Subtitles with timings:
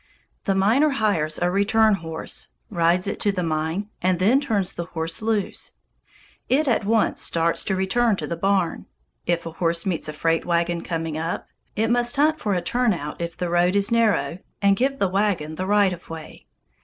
[0.45, 4.85] The miner hires a return horse, rides it to the mine, and then turns the
[4.85, 5.73] horse loose.
[6.49, 8.87] It at once starts to return to the barn.
[9.27, 11.45] If a horse meets a freight wagon coming up,
[11.75, 15.53] it must hunt for a turnout if the road is narrow, and give the wagon
[15.53, 16.47] the right of way.